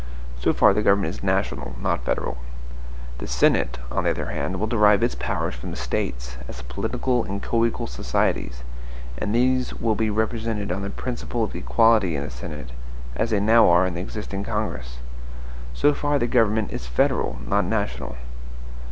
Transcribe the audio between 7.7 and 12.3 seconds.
societies; and these will be represented on the principle of equality in